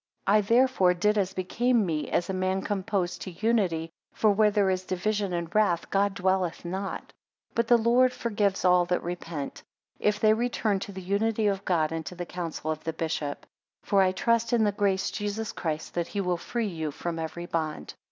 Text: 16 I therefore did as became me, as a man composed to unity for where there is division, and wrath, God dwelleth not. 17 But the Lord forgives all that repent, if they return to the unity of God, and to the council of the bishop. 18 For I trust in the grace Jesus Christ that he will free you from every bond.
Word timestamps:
16 0.27 0.35
I 0.35 0.41
therefore 0.41 0.93
did 0.95 1.15
as 1.19 1.35
became 1.35 1.85
me, 1.85 2.09
as 2.09 2.27
a 2.27 2.33
man 2.33 2.63
composed 2.63 3.21
to 3.21 3.29
unity 3.33 3.91
for 4.13 4.31
where 4.31 4.49
there 4.49 4.71
is 4.71 4.83
division, 4.83 5.31
and 5.31 5.53
wrath, 5.53 5.91
God 5.91 6.15
dwelleth 6.15 6.65
not. 6.65 7.13
17 7.51 7.51
But 7.53 7.67
the 7.67 7.77
Lord 7.77 8.11
forgives 8.11 8.65
all 8.65 8.85
that 8.85 9.03
repent, 9.03 9.61
if 9.99 10.19
they 10.19 10.33
return 10.33 10.79
to 10.79 10.91
the 10.91 11.03
unity 11.03 11.45
of 11.45 11.63
God, 11.65 11.91
and 11.91 12.03
to 12.07 12.15
the 12.15 12.25
council 12.25 12.71
of 12.71 12.83
the 12.83 12.93
bishop. 12.93 13.41
18 13.83 13.89
For 13.89 14.01
I 14.01 14.11
trust 14.11 14.53
in 14.53 14.63
the 14.63 14.71
grace 14.71 15.11
Jesus 15.11 15.51
Christ 15.51 15.93
that 15.93 16.07
he 16.07 16.19
will 16.19 16.35
free 16.37 16.65
you 16.69 16.89
from 16.89 17.19
every 17.19 17.45
bond. 17.45 17.93